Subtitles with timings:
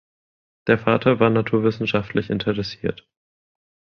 [0.65, 3.07] Der Vater war naturwissenschaftlich interessiert.